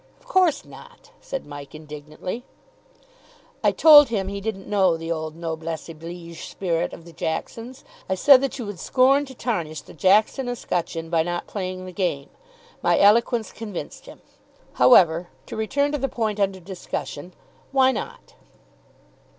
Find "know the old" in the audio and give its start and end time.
4.67-5.35